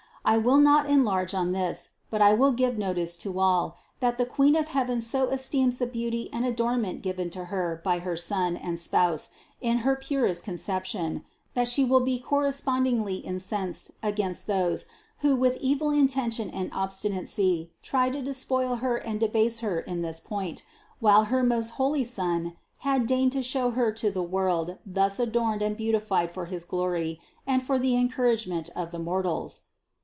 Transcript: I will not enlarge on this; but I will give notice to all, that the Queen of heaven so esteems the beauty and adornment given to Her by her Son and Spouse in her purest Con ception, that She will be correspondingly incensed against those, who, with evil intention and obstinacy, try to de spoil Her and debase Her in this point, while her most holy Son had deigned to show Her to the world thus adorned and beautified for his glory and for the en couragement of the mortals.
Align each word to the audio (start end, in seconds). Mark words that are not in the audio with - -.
I 0.23 0.37
will 0.37 0.57
not 0.59 0.87
enlarge 0.87 1.33
on 1.33 1.51
this; 1.51 1.89
but 2.11 2.21
I 2.21 2.33
will 2.35 2.51
give 2.51 2.77
notice 2.77 3.15
to 3.17 3.39
all, 3.39 3.77
that 4.01 4.19
the 4.19 4.25
Queen 4.25 4.55
of 4.55 4.67
heaven 4.67 5.01
so 5.01 5.27
esteems 5.29 5.79
the 5.79 5.87
beauty 5.87 6.29
and 6.31 6.45
adornment 6.45 7.01
given 7.01 7.31
to 7.31 7.45
Her 7.45 7.81
by 7.83 7.97
her 7.99 8.15
Son 8.15 8.55
and 8.55 8.77
Spouse 8.77 9.31
in 9.61 9.79
her 9.79 9.95
purest 9.95 10.45
Con 10.45 10.55
ception, 10.55 11.23
that 11.55 11.67
She 11.67 11.83
will 11.83 12.01
be 12.01 12.19
correspondingly 12.19 13.15
incensed 13.15 13.91
against 14.03 14.45
those, 14.45 14.85
who, 15.21 15.35
with 15.35 15.57
evil 15.59 15.89
intention 15.89 16.51
and 16.51 16.69
obstinacy, 16.71 17.71
try 17.81 18.11
to 18.11 18.21
de 18.21 18.33
spoil 18.35 18.75
Her 18.75 18.97
and 18.97 19.19
debase 19.19 19.59
Her 19.59 19.79
in 19.79 20.03
this 20.03 20.19
point, 20.19 20.63
while 20.99 21.25
her 21.25 21.41
most 21.41 21.71
holy 21.71 22.03
Son 22.03 22.55
had 22.85 23.07
deigned 23.07 23.31
to 23.31 23.41
show 23.41 23.71
Her 23.71 23.91
to 23.93 24.11
the 24.11 24.21
world 24.23 24.77
thus 24.85 25.19
adorned 25.19 25.63
and 25.63 25.75
beautified 25.75 26.29
for 26.29 26.45
his 26.45 26.63
glory 26.63 27.19
and 27.47 27.63
for 27.63 27.79
the 27.79 27.97
en 27.97 28.07
couragement 28.07 28.69
of 28.75 28.91
the 28.91 28.99
mortals. 28.99 29.61